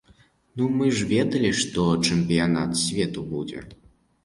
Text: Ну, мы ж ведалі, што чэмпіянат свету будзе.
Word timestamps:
Ну, 0.61 0.69
мы 0.79 0.87
ж 0.99 1.09
ведалі, 1.11 1.51
што 1.61 1.85
чэмпіянат 2.07 2.75
свету 2.87 3.29
будзе. 3.37 3.65